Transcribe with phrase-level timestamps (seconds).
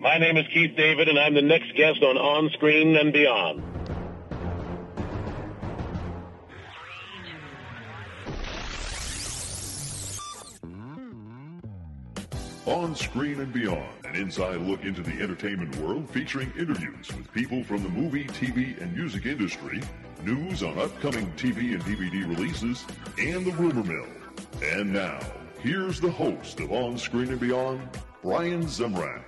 [0.00, 3.62] My name is Keith David, and I'm the next guest on On Screen and Beyond.
[12.64, 17.62] On Screen and Beyond, an inside look into the entertainment world featuring interviews with people
[17.62, 19.82] from the movie, TV, and music industry,
[20.24, 22.86] news on upcoming TV and DVD releases,
[23.18, 24.08] and the rumor mill.
[24.62, 25.20] And now,
[25.58, 27.86] here's the host of On Screen and Beyond,
[28.22, 29.24] Brian Zemrak.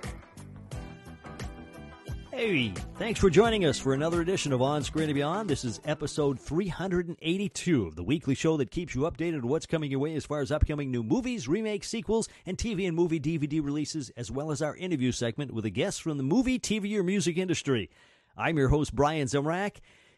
[2.43, 5.49] Hey, thanks for joining us for another edition of On Screen and Beyond.
[5.49, 9.89] This is episode 382 of the weekly show that keeps you updated on what's coming
[9.89, 13.63] your way as far as upcoming new movies, remakes, sequels, and TV and movie DVD
[13.63, 17.03] releases, as well as our interview segment with a guest from the movie, TV, or
[17.03, 17.89] music industry.
[18.35, 19.77] I'm your host, Brian Zemrak,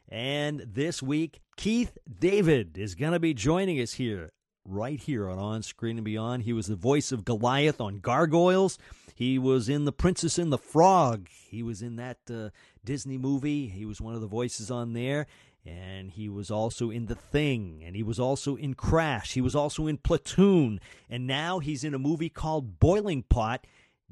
[0.10, 4.32] and this week, Keith David is going to be joining us here,
[4.66, 6.44] right here on On Screen and Beyond.
[6.44, 8.78] He was the voice of Goliath on Gargoyles.
[9.14, 11.30] He was in The Princess and the Frog.
[11.30, 12.50] He was in that uh,
[12.84, 13.68] Disney movie.
[13.68, 15.28] He was one of the voices on there.
[15.66, 17.82] And he was also in The Thing.
[17.86, 19.34] And he was also in Crash.
[19.34, 20.80] He was also in Platoon.
[21.10, 23.66] And now he's in a movie called Boiling Pot.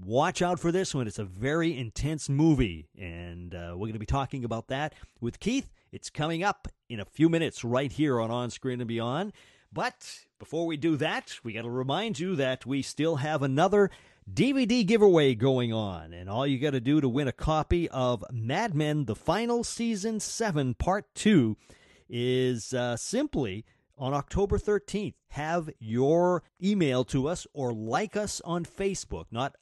[0.04, 1.06] Watch out for this one.
[1.06, 2.88] It's a very intense movie.
[2.98, 5.70] And uh, we're going to be talking about that with Keith.
[5.92, 9.34] It's coming up in a few minutes right here on On Screen and Beyond.
[9.74, 13.90] But before we do that, we got to remind you that we still have another
[14.32, 18.24] DVD giveaway going on, and all you got to do to win a copy of
[18.32, 21.58] Mad Men: The Final Season Seven Part Two
[22.08, 23.66] is uh, simply
[23.98, 25.16] on October 13th.
[25.30, 29.56] Have your email to us or like us on Facebook, not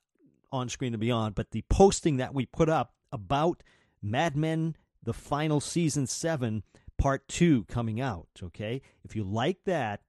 [0.51, 3.63] on Screen and Beyond, but the posting that we put up about
[4.01, 6.63] Mad Men: The Final Season Seven
[7.01, 8.27] Part Two coming out.
[8.43, 10.01] Okay, if you like that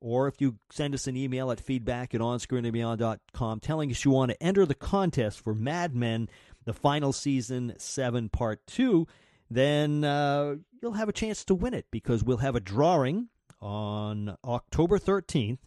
[0.00, 4.30] or if you send us an email at feedback at onscreenandbeyond.com telling us you want
[4.30, 6.28] to enter the contest for Mad Men,
[6.64, 9.06] the final season 7, part 2,
[9.50, 13.28] then uh, you'll have a chance to win it because we'll have a drawing
[13.60, 15.58] on October 13th.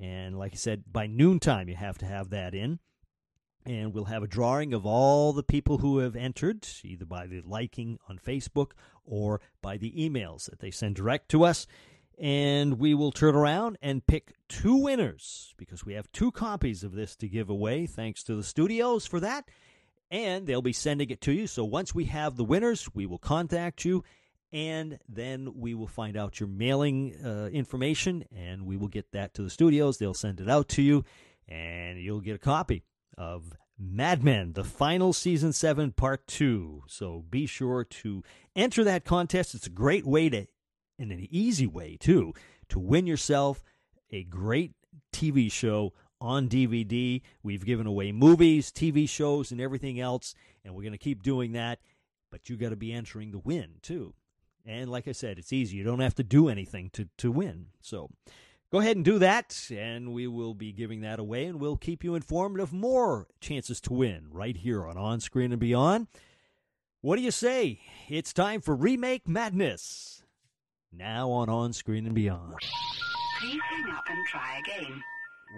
[0.00, 2.78] And like I said, by noontime, you have to have that in.
[3.66, 7.42] And we'll have a drawing of all the people who have entered, either by the
[7.44, 8.70] liking on Facebook
[9.10, 11.66] or by the emails that they send direct to us
[12.20, 16.92] and we will turn around and pick two winners because we have two copies of
[16.92, 17.86] this to give away.
[17.86, 19.48] Thanks to the studios for that.
[20.10, 21.46] And they'll be sending it to you.
[21.46, 24.04] So once we have the winners, we will contact you
[24.52, 29.32] and then we will find out your mailing uh, information and we will get that
[29.34, 29.96] to the studios.
[29.96, 31.04] They'll send it out to you
[31.48, 32.84] and you'll get a copy
[33.16, 36.82] of Mad Men, the final season 7 part 2.
[36.86, 38.22] So be sure to
[38.54, 39.54] enter that contest.
[39.54, 40.46] It's a great way to
[40.98, 42.34] in an easy way, too,
[42.68, 43.62] to win yourself
[44.10, 44.72] a great
[45.14, 47.22] TV show on DVD.
[47.42, 51.52] We've given away movies, TV shows, and everything else, and we're going to keep doing
[51.52, 51.78] that.
[52.30, 54.12] But you got to be entering the win, too.
[54.66, 55.78] And like I said, it's easy.
[55.78, 57.68] You don't have to do anything to, to win.
[57.80, 58.10] So
[58.70, 62.04] go ahead and do that, and we will be giving that away, and we'll keep
[62.04, 66.06] you informed of more chances to win right here on On Screen and Beyond.
[67.00, 67.80] What do you say?
[68.08, 70.22] It's time for Remake Madness
[70.92, 72.54] now on On Screen and Beyond.
[73.40, 75.02] Please hang up and try again.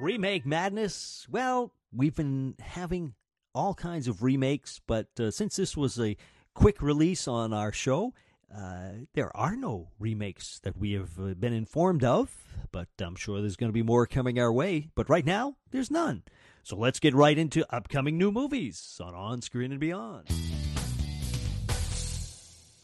[0.00, 1.26] Remake Madness.
[1.30, 3.14] Well, we've been having
[3.54, 6.16] all kinds of remakes, but uh, since this was a
[6.54, 8.14] quick release on our show,
[8.56, 12.30] uh, there are no remakes that we have uh, been informed of,
[12.70, 14.88] but I'm sure there's going to be more coming our way.
[14.94, 16.22] But right now, there's none.
[16.62, 20.28] So let's get right into upcoming new movies on On Screen and Beyond.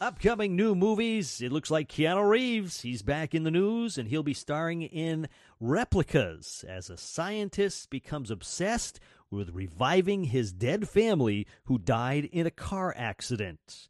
[0.01, 1.41] Upcoming new movies.
[1.41, 2.81] It looks like Keanu Reeves.
[2.81, 5.27] He's back in the news and he'll be starring in
[5.59, 8.99] Replicas as a scientist becomes obsessed
[9.29, 13.89] with reviving his dead family who died in a car accident.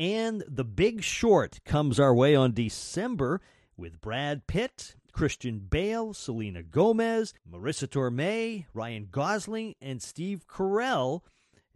[0.00, 3.42] And The Big Short comes our way on December
[3.76, 11.20] with Brad Pitt, Christian Bale, Selena Gomez, Marisa Tomei, Ryan Gosling, and Steve Carell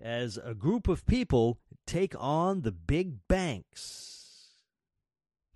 [0.00, 4.52] as a group of people take on the big banks.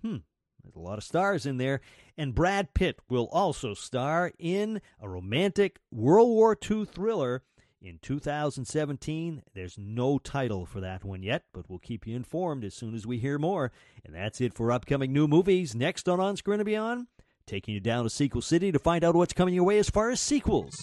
[0.03, 0.17] Hmm,
[0.61, 1.81] there's a lot of stars in there.
[2.19, 7.41] And Brad Pitt will also star in a romantic World War II thriller
[7.81, 9.43] in 2017.
[9.53, 13.05] There's no title for that one yet, but we'll keep you informed as soon as
[13.05, 13.71] we hear more.
[14.05, 15.75] And that's it for upcoming new movies.
[15.75, 17.07] Next on On Screen and Beyond,
[17.45, 20.09] taking you down to Sequel City to find out what's coming your way as far
[20.09, 20.75] as sequels.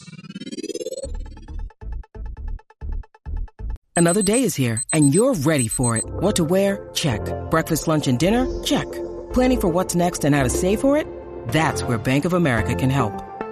[3.99, 6.05] Another day is here, and you're ready for it.
[6.05, 6.91] What to wear?
[6.93, 7.21] Check.
[7.51, 8.63] Breakfast, lunch, and dinner?
[8.63, 8.91] Check.
[9.33, 11.07] Planning for what's next and how to save for it?
[11.49, 13.36] That's where Bank of America can help.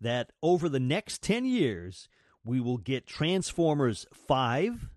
[0.00, 2.08] that over the next 10 years,
[2.44, 4.88] we will get Transformers 5,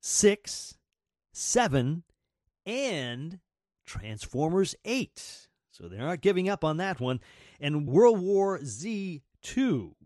[0.00, 0.74] 6,
[1.32, 2.02] 7,
[2.66, 3.40] and
[3.86, 5.48] Transformers 8.
[5.70, 7.20] So they're not giving up on that one.
[7.60, 9.96] And World War Z 2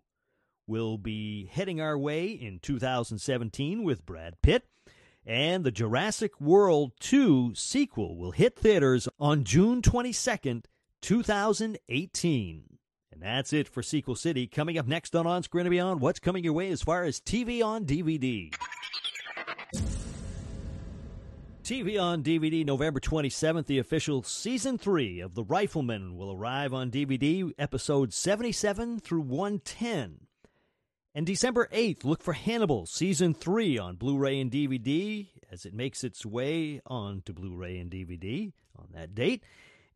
[0.67, 4.65] will be heading our way in 2017 with Brad Pitt.
[5.25, 10.65] And the Jurassic World 2 sequel will hit theaters on June 22nd,
[11.01, 12.72] 2018.
[13.23, 14.49] That's it for Sequel City.
[14.49, 17.21] Coming up next on On Screen and Beyond, what's coming your way as far as
[17.21, 18.53] TV on DVD?
[21.63, 26.91] TV on DVD, November 27th, the official season 3 of The Rifleman will arrive on
[26.91, 30.27] DVD, episodes 77 through 110.
[31.15, 35.75] And December 8th, look for Hannibal, season 3 on Blu ray and DVD as it
[35.75, 39.45] makes its way on to Blu ray and DVD on that date.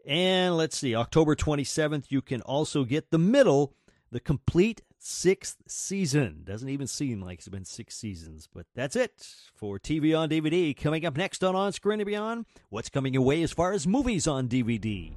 [0.06, 3.74] And let's see, October 27th, you can also get the middle,
[4.12, 6.42] the complete sixth season.
[6.44, 10.76] Doesn't even seem like it's been six seasons, but that's it for TV on DVD.
[10.80, 13.84] Coming up next on On Screen and Beyond, what's coming your way as far as
[13.84, 15.12] movies on DVD?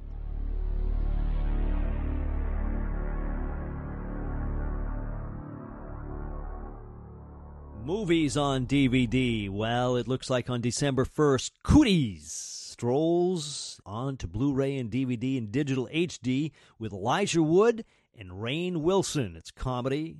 [7.84, 9.48] Movies on DVD.
[9.48, 12.49] Well, it looks like on December 1st, Cooties
[12.80, 17.84] strolls on to Blu ray and DVD and digital HD with Elijah Wood
[18.18, 19.36] and Rainn Wilson.
[19.36, 20.16] It's comedy.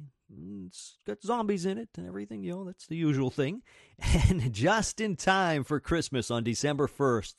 [0.67, 3.63] It's got zombies in it and everything, you know, that's the usual thing.
[4.29, 7.37] And just in time for Christmas on December 1st,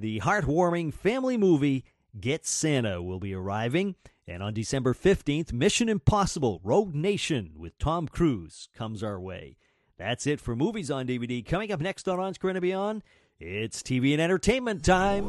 [0.00, 1.84] the heartwarming family movie
[2.18, 3.94] Get Santa will be arriving.
[4.26, 9.58] And on December 15th, Mission Impossible Rogue Nation with Tom Cruise comes our way.
[9.96, 11.46] That's it for movies on DVD.
[11.46, 13.04] Coming up next on On Screen and Beyond,
[13.40, 15.24] it's TV and entertainment time.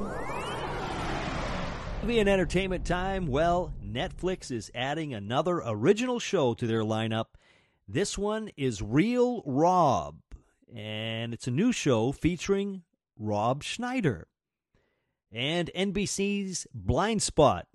[2.03, 3.27] TV and entertainment time.
[3.27, 7.27] Well, Netflix is adding another original show to their lineup.
[7.87, 10.17] This one is Real Rob,
[10.75, 12.83] and it's a new show featuring
[13.17, 14.27] Rob Schneider.
[15.31, 17.65] And NBC's Blind Spot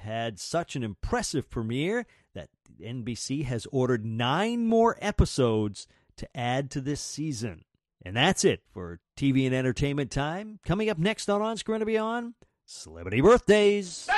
[0.00, 2.04] had such an impressive premiere
[2.34, 5.86] that NBC has ordered nine more episodes
[6.18, 7.65] to add to this season.
[8.06, 10.60] And that's it for TV and entertainment time.
[10.64, 14.08] Coming up next on On Screen and On, Celebrity Birthdays.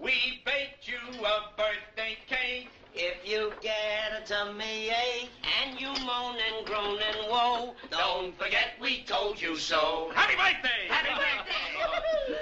[0.00, 2.68] We baked you a birthday cake.
[2.94, 5.30] If you get a tummy ache
[5.60, 10.12] and you moan and groan and woe, don't forget we told you so.
[10.14, 10.86] Happy birthday!
[10.88, 11.75] Happy birthday!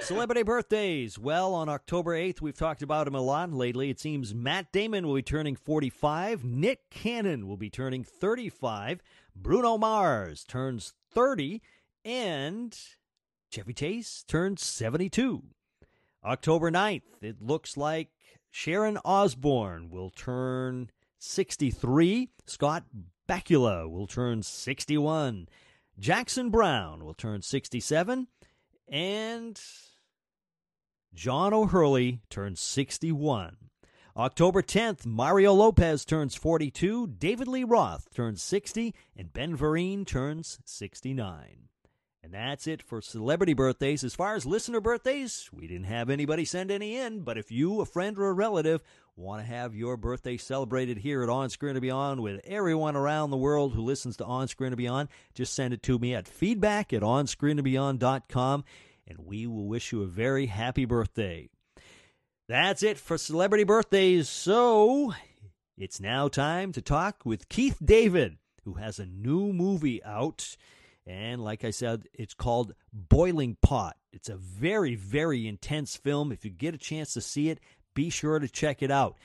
[0.05, 1.19] Celebrity birthdays.
[1.19, 3.89] Well, on October 8th, we've talked about him a lot lately.
[3.89, 9.01] It seems Matt Damon will be turning 45, Nick Cannon will be turning 35,
[9.35, 11.63] Bruno Mars turns 30,
[12.05, 12.79] and
[13.51, 15.43] Chevy Chase turns 72.
[16.23, 18.11] October 9th, it looks like
[18.51, 22.29] Sharon Osbourne will turn 63.
[22.45, 22.85] Scott
[23.27, 25.49] Bakula will turn 61.
[25.99, 28.27] Jackson Browne will turn 67.
[28.87, 29.59] And
[31.15, 33.57] John O'Hurley turns 61.
[34.17, 40.59] October 10th, Mario Lopez turns 42, David Lee Roth turns 60, and Ben Vereen turns
[40.65, 41.69] 69.
[42.23, 44.03] And that's it for celebrity birthdays.
[44.03, 47.81] As far as listener birthdays, we didn't have anybody send any in, but if you,
[47.81, 48.83] a friend or a relative,
[49.15, 53.31] want to have your birthday celebrated here at On Screen and Beyond with everyone around
[53.31, 56.27] the world who listens to On Screen and Beyond, just send it to me at
[56.27, 58.65] feedback at onscreenandbeyond.com,
[59.07, 61.49] and we will wish you a very happy birthday.
[62.49, 64.29] That's it for celebrity birthdays.
[64.29, 65.15] So
[65.77, 70.57] it's now time to talk with Keith David, who has a new movie out.
[71.07, 73.97] And like I said, it's called Boiling Pot.
[74.13, 76.33] It's a very, very intense film.
[76.33, 77.61] If you get a chance to see it,
[77.95, 79.17] be sure to check it out.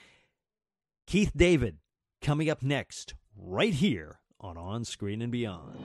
[1.08, 1.78] Keith David,
[2.22, 5.78] coming up next, right here on On Screen and Beyond.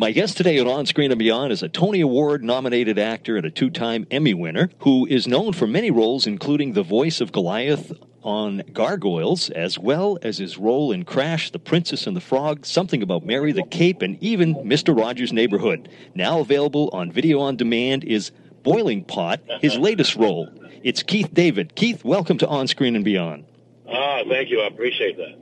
[0.00, 3.44] My guest today at On Screen and Beyond is a Tony Award nominated actor and
[3.44, 7.32] a two time Emmy winner who is known for many roles, including the voice of
[7.32, 7.92] Goliath
[8.22, 13.02] on Gargoyles, as well as his role in Crash, The Princess and the Frog, Something
[13.02, 14.96] About Mary, The Cape, and even Mr.
[14.98, 15.90] Rogers' Neighborhood.
[16.14, 18.30] Now available on video on demand is
[18.62, 20.48] Boiling Pot, his latest role.
[20.82, 21.74] It's Keith David.
[21.74, 23.44] Keith, welcome to On Screen and Beyond.
[23.86, 24.62] Ah, thank you.
[24.62, 25.38] I appreciate that.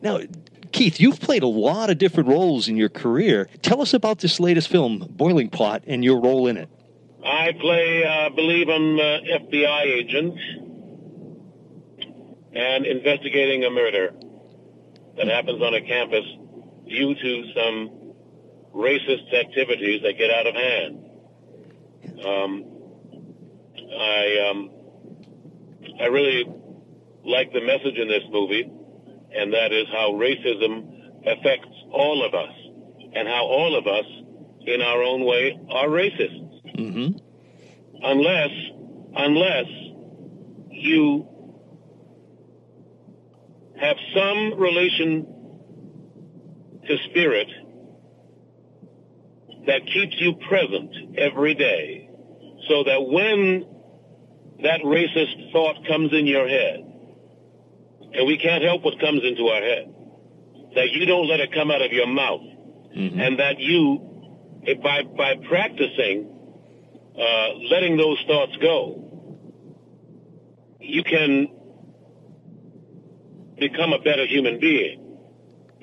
[0.00, 0.20] Now,
[0.72, 3.48] Keith, you've played a lot of different roles in your career.
[3.62, 6.68] Tell us about this latest film, Boiling Pot, and your role in it.
[7.24, 10.38] I play, I uh, believe I'm an FBI agent
[12.54, 14.14] and investigating a murder
[15.16, 16.24] that happens on a campus
[16.88, 18.14] due to some
[18.74, 21.06] racist activities that get out of hand.
[22.24, 22.64] Um,
[23.98, 24.70] I um,
[26.00, 26.44] I really
[27.24, 28.70] like the message in this movie,
[29.34, 32.54] and that is how racism affects all of us,
[33.14, 34.04] and how all of us,
[34.66, 36.76] in our own way, are racist.
[36.76, 37.16] Mm-hmm.
[38.02, 38.50] Unless,
[39.16, 39.66] unless
[40.70, 41.28] you
[43.80, 45.26] have some relation
[46.86, 47.48] to spirit
[49.66, 52.08] that keeps you present every day
[52.68, 53.66] so that when
[54.62, 56.89] that racist thought comes in your head,
[58.12, 59.94] and we can't help what comes into our head,
[60.74, 62.42] that you don't let it come out of your mouth,
[62.96, 63.20] mm-hmm.
[63.20, 63.98] and that you,
[64.82, 66.40] by, by practicing
[67.18, 69.10] uh, letting those thoughts go,
[70.80, 71.48] you can
[73.58, 75.18] become a better human being.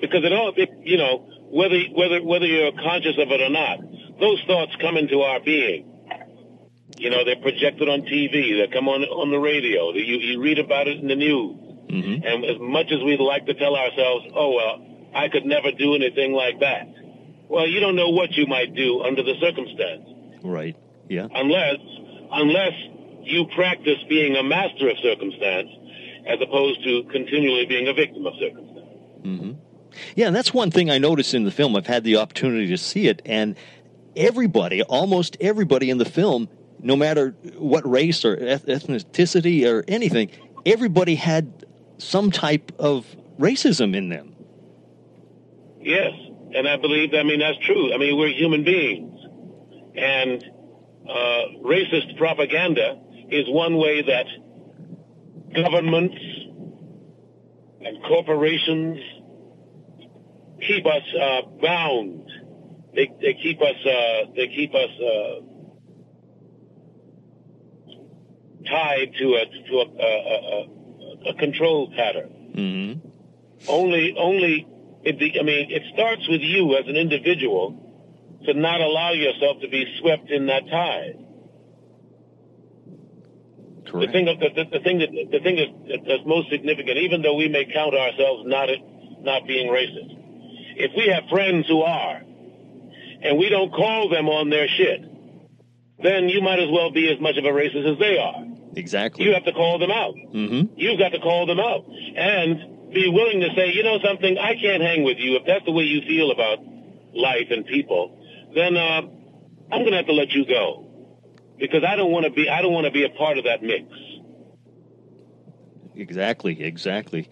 [0.01, 3.79] Because it all, it, you know, whether whether whether you're conscious of it or not,
[4.19, 5.93] those thoughts come into our being.
[6.97, 8.57] You know, they're projected on TV.
[8.57, 9.93] They come on on the radio.
[9.93, 11.66] You you read about it in the news.
[11.89, 12.25] Mm-hmm.
[12.25, 15.95] And as much as we'd like to tell ourselves, "Oh well, I could never do
[15.95, 16.87] anything like that,"
[17.47, 20.03] well, you don't know what you might do under the circumstance.
[20.43, 20.75] Right.
[21.09, 21.27] Yeah.
[21.33, 21.77] Unless
[22.31, 22.73] unless
[23.23, 25.69] you practice being a master of circumstance
[26.25, 28.87] as opposed to continually being a victim of circumstance.
[29.21, 29.51] Mm-hmm.
[30.15, 31.75] Yeah, and that's one thing I noticed in the film.
[31.75, 33.55] I've had the opportunity to see it, and
[34.15, 36.49] everybody, almost everybody in the film,
[36.81, 40.29] no matter what race or ethnicity or anything,
[40.65, 41.65] everybody had
[41.97, 44.35] some type of racism in them.
[45.79, 46.11] Yes,
[46.53, 47.93] and I believe, I mean, that's true.
[47.93, 49.19] I mean, we're human beings.
[49.95, 50.43] And
[51.09, 52.99] uh, racist propaganda
[53.29, 54.25] is one way that
[55.53, 56.17] governments
[57.81, 58.99] and corporations
[60.61, 62.29] keep us uh, bound.
[62.93, 65.41] They, they keep us uh, they keep us uh,
[68.67, 70.67] tied to a to a, a, a,
[71.25, 72.53] a control pattern.
[72.55, 73.09] Mm-hmm.
[73.69, 74.67] Only only
[75.03, 77.83] the, I mean it starts with you as an individual
[78.45, 81.23] to not allow yourself to be swept in that tide.
[83.87, 84.07] Correct.
[84.07, 87.35] The thing, the, the, the thing that the thing that, that's most significant, even though
[87.35, 88.69] we may count ourselves not
[89.21, 90.13] not being racist,
[90.75, 92.21] if we have friends who are,
[93.21, 95.01] and we don't call them on their shit,
[96.03, 98.43] then you might as well be as much of a racist as they are.
[98.77, 99.25] Exactly.
[99.25, 100.13] You have to call them out.
[100.15, 100.73] Mm-hmm.
[100.75, 104.53] You've got to call them out and be willing to say, you know something, I
[104.53, 106.59] can't hang with you if that's the way you feel about
[107.13, 108.19] life and people.
[108.53, 109.01] Then uh,
[109.71, 110.85] I'm going to have to let you go
[111.57, 113.63] because I don't want to be I don't want to be a part of that
[113.63, 113.85] mix.
[115.95, 117.29] Exactly, exactly.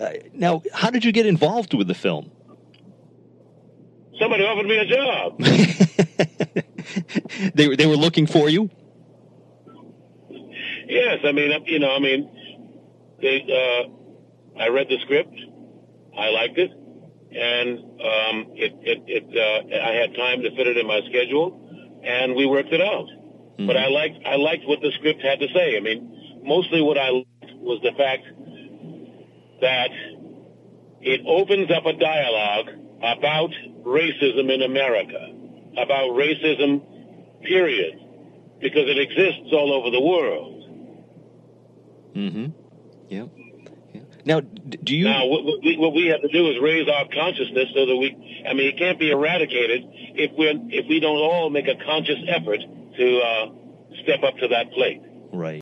[0.00, 2.32] Uh, now, how did you get involved with the film?
[4.18, 5.38] Somebody offered me a job.
[7.54, 8.68] they they were looking for you.
[10.92, 12.28] Yes, I mean you know I mean
[13.20, 15.34] they uh, I read the script,
[16.18, 20.76] I liked it, and um, it it, it uh, I had time to fit it
[20.76, 23.06] in my schedule, and we worked it out.
[23.06, 23.66] Mm-hmm.
[23.66, 25.76] But I liked I liked what the script had to say.
[25.76, 28.24] I mean, mostly what I liked was the fact
[29.60, 29.90] that
[31.00, 32.68] it opens up a dialogue
[33.02, 33.50] about
[33.84, 35.32] racism in America,
[35.78, 36.82] about racism,
[37.42, 37.98] period,
[38.60, 40.61] because it exists all over the world.
[42.14, 42.46] Mm-hmm.
[43.08, 43.24] Yeah.
[43.94, 44.00] yeah.
[44.24, 45.04] Now, do you?
[45.04, 48.44] Now, what we, what we have to do is raise our consciousness so that we.
[48.48, 49.82] I mean, it can't be eradicated
[50.14, 52.60] if we if we don't all make a conscious effort
[52.96, 53.46] to uh,
[54.02, 55.00] step up to that plate.
[55.32, 55.61] Right.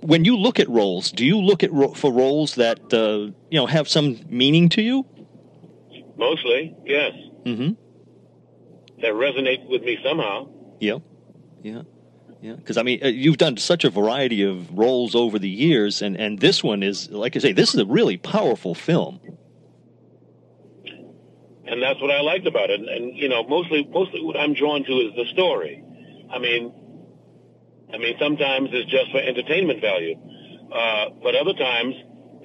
[0.00, 3.58] When you look at roles, do you look at ro- for roles that uh, you
[3.58, 5.04] know have some meaning to you?
[6.16, 7.12] Mostly, yes.
[7.44, 7.72] Mm-hmm.
[9.02, 10.48] That resonate with me somehow.
[10.80, 10.98] Yeah,
[11.62, 11.82] yeah,
[12.40, 12.54] yeah.
[12.54, 16.16] Because I mean, uh, you've done such a variety of roles over the years, and
[16.16, 19.20] and this one is, like I say, this is a really powerful film.
[21.66, 22.80] and that's what I liked about it.
[22.80, 25.84] And, and you know, mostly mostly what I'm drawn to is the story.
[26.32, 26.72] I mean,
[27.92, 30.16] I mean, sometimes it's just for entertainment value,
[30.72, 31.94] uh, but other times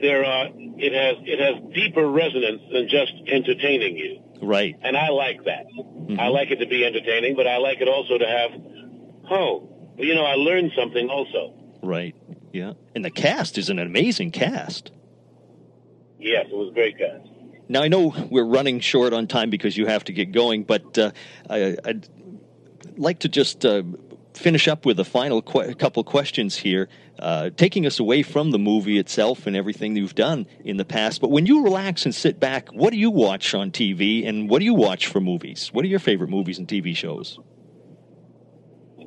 [0.02, 4.76] there are it has it has deeper resonance than just entertaining you, Right.
[4.82, 5.66] and I like that.
[6.20, 8.52] I like it to be entertaining, but I like it also to have,
[9.32, 11.54] oh, you know, I learned something also.
[11.82, 12.16] Right.
[12.52, 12.74] Yeah.
[12.96, 14.92] And the cast is an amazing cast.
[16.20, 17.28] Yes, it was a great cast.
[17.70, 20.98] Now I know we're running short on time because you have to get going, but
[20.98, 21.12] uh,
[21.50, 22.08] I, I'd
[22.98, 23.84] like to just uh,
[24.34, 28.60] finish up with a final que- couple questions here, uh, taking us away from the
[28.60, 31.22] movie itself and everything you've done in the past.
[31.22, 34.60] But when you relax and sit back, what do you watch on TV, and what
[34.60, 35.70] do you watch for movies?
[35.74, 37.40] What are your favorite movies and TV shows?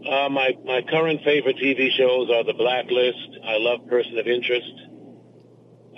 [0.09, 3.38] Uh, my my current favorite TV shows are The Blacklist.
[3.45, 4.73] I love Person of Interest.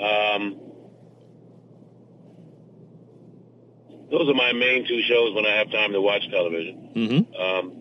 [0.01, 0.61] Um,
[4.11, 6.93] those are my main two shows when I have time to watch television.
[6.97, 7.35] Mm-hmm.
[7.41, 7.78] Um,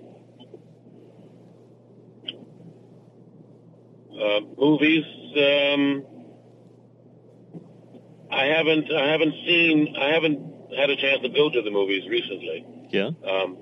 [4.28, 5.04] uh, movies.
[5.38, 6.06] Um,
[8.32, 8.92] I haven't.
[8.92, 9.96] I haven't seen.
[10.00, 10.40] I haven't
[10.78, 12.66] had a chance to go to the movies recently.
[12.90, 13.12] Yeah.
[13.26, 13.58] Um,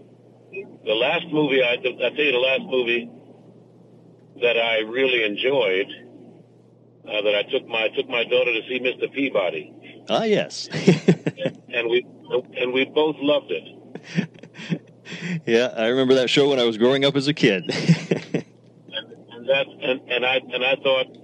[0.86, 3.10] the last movie, I, I tell you, the last movie
[4.42, 5.88] that I really enjoyed,
[7.08, 9.12] uh, that I took my took my daughter to see Mr.
[9.14, 9.74] Peabody,
[10.10, 10.68] Ah, yes.
[11.70, 12.06] and we
[12.58, 14.30] and we both loved it.
[15.46, 17.64] yeah, I remember that show when I was growing up as a kid.
[20.26, 21.18] And, and that and, and I and I thought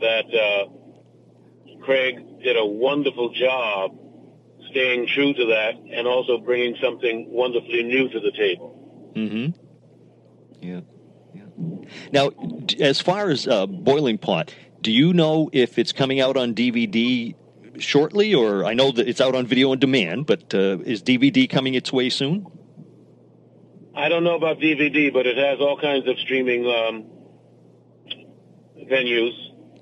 [0.00, 3.98] that uh, Craig did a wonderful job
[4.70, 9.12] staying true to that, and also bringing something wonderfully new to the table.
[9.14, 9.60] Mm-hmm.
[10.66, 10.80] Yeah.
[11.34, 11.88] Yeah.
[12.12, 12.30] Now,
[12.80, 17.34] as far as uh, Boiling Pot, do you know if it's coming out on DVD
[17.78, 21.48] shortly, or I know that it's out on video on demand, but uh, is DVD
[21.48, 22.46] coming its way soon?
[23.94, 27.04] I don't know about DVD, but it has all kinds of streaming um,
[28.88, 29.32] venues,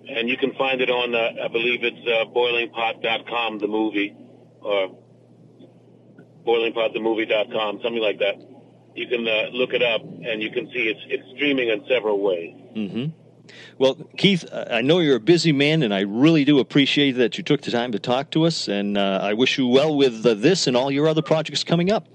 [0.08, 4.14] and you can find it on, uh, I believe it's uh, boilingpot.com, the movie,
[4.60, 4.96] or
[6.46, 8.34] boilingpotthemovie.com, something like that.
[8.94, 12.20] You can uh, look it up, and you can see it's, it's streaming in several
[12.20, 12.54] ways.
[12.76, 13.06] Mm-hmm.
[13.78, 17.44] Well, Keith, I know you're a busy man, and I really do appreciate that you
[17.44, 18.68] took the time to talk to us.
[18.68, 21.90] And uh, I wish you well with uh, this and all your other projects coming
[21.90, 22.06] up.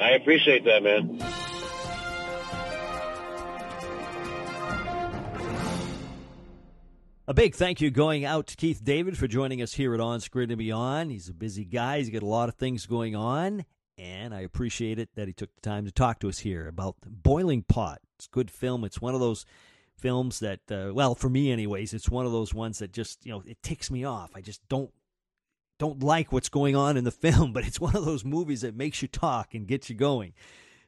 [0.00, 1.18] I appreciate that, man.
[7.28, 10.18] A big thank you going out to Keith David for joining us here at On
[10.18, 11.10] Screen and Beyond.
[11.10, 11.98] He's a busy guy.
[11.98, 13.66] He's got a lot of things going on,
[13.98, 16.96] and I appreciate it that he took the time to talk to us here about
[17.06, 17.98] Boiling Pot.
[18.16, 18.82] It's a good film.
[18.82, 19.44] It's one of those
[19.94, 23.32] films that, uh, well, for me, anyways, it's one of those ones that just you
[23.32, 24.30] know it ticks me off.
[24.34, 24.90] I just don't
[25.78, 28.74] don't like what's going on in the film, but it's one of those movies that
[28.74, 30.32] makes you talk and gets you going.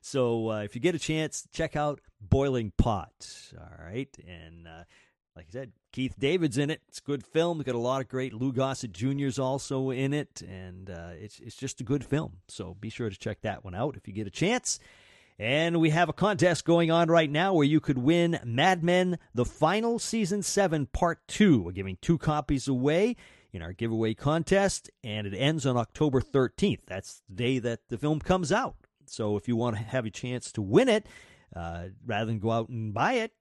[0.01, 3.13] So uh, if you get a chance, check out Boiling Pot.
[3.59, 4.85] All right, and uh,
[5.37, 6.83] like I said, Keith David's in it.
[6.89, 7.63] It's a good film.
[7.63, 11.57] Got a lot of great Lou Gossett Jr.'s also in it, and uh, it's it's
[11.57, 12.39] just a good film.
[12.49, 14.79] So be sure to check that one out if you get a chance.
[15.39, 19.19] And we have a contest going on right now where you could win Mad Men:
[19.35, 21.63] The Final Season Seven Part Two.
[21.63, 23.17] We're giving two copies away
[23.53, 26.81] in our giveaway contest, and it ends on October 13th.
[26.87, 28.77] That's the day that the film comes out.
[29.07, 31.07] So if you want to have a chance to win it,
[31.55, 33.33] uh, rather than go out and buy it,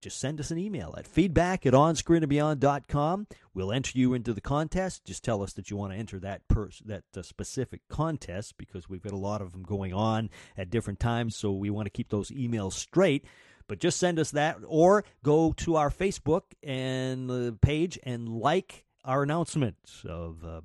[0.00, 3.26] just send us an email at feedback at onscreenandbeyond.com.
[3.52, 5.04] We'll enter you into the contest.
[5.04, 8.88] Just tell us that you want to enter that pers- that uh, specific contest because
[8.88, 11.90] we've got a lot of them going on at different times, so we want to
[11.90, 13.24] keep those emails straight.
[13.66, 18.84] But just send us that or go to our Facebook and the page and like
[19.04, 19.76] our announcement
[20.08, 20.60] of uh,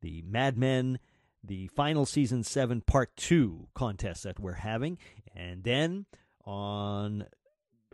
[0.00, 0.98] the Mad Men,
[1.42, 4.98] the final season seven part two contest that we're having.
[5.34, 6.06] And then
[6.44, 7.26] on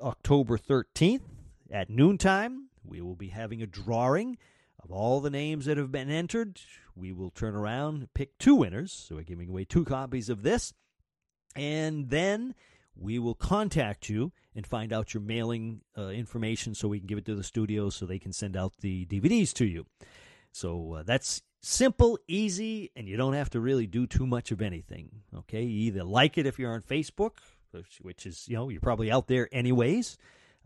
[0.00, 1.22] October 13th
[1.70, 4.38] at noontime, we will be having a drawing
[4.82, 6.60] of all the names that have been entered.
[6.94, 8.92] We will turn around pick two winners.
[8.92, 10.72] So we're giving away two copies of this.
[11.56, 12.54] And then
[12.96, 17.18] we will contact you and find out your mailing uh, information so we can give
[17.18, 19.86] it to the studio so they can send out the DVDs to you.
[20.52, 24.62] So uh, that's simple, easy, and you don't have to really do too much of
[24.62, 25.10] anything.
[25.36, 27.38] Okay, you either like it if you're on Facebook,
[28.00, 30.16] which, is, you know, you're probably out there anyways.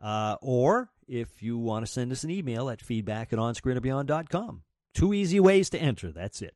[0.03, 4.63] Uh, or if you want to send us an email at feedback at onscreenandbeyond.com.
[4.95, 6.13] Two easy ways to enter.
[6.13, 6.55] That's it.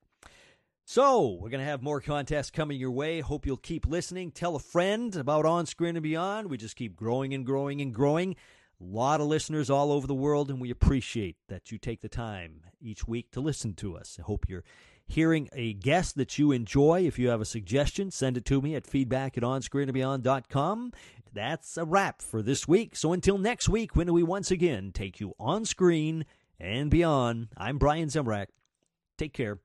[0.88, 3.20] So, we're going to have more contests coming your way.
[3.20, 4.30] Hope you'll keep listening.
[4.30, 6.48] Tell a friend about On Screen and Beyond.
[6.48, 8.36] We just keep growing and growing and growing.
[8.80, 12.08] A lot of listeners all over the world, and we appreciate that you take the
[12.08, 14.16] time each week to listen to us.
[14.20, 14.62] I hope you're
[15.06, 17.02] hearing a guest that you enjoy.
[17.06, 20.92] If you have a suggestion, send it to me at feedback at onscreenandbeyond.com.
[21.32, 22.96] That's a wrap for this week.
[22.96, 26.24] So until next week, when we once again take you on screen
[26.58, 28.46] and beyond, I'm Brian Zemrak.
[29.18, 29.58] Take care.